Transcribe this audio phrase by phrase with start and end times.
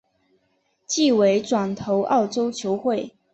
[0.87, 3.13] 季尾转投澳洲球会。